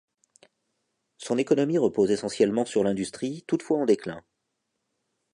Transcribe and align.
Son 1.19 1.37
économie 1.37 1.77
repose 1.77 2.09
essentiellement 2.09 2.65
sur 2.65 2.83
l'industrie, 2.83 3.43
toutefois 3.45 3.77
en 3.77 3.85
déclin. 3.85 4.23